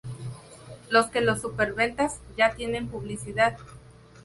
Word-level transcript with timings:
lo 0.89 1.11
que 1.11 1.21
los 1.21 1.41
superventas 1.41 2.21
ya 2.35 2.55
tienen: 2.55 2.87
publicidad. 2.87 3.59